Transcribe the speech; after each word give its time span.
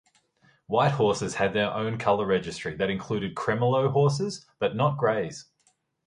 White 0.65 0.93
horses 0.93 1.35
had 1.35 1.53
their 1.53 1.71
own 1.71 1.99
color 1.99 2.25
registry 2.25 2.75
that 2.77 2.89
included 2.89 3.35
cremello 3.35 3.91
horses, 3.91 4.47
but 4.57 4.75
not 4.75 4.97
grays. 4.97 5.45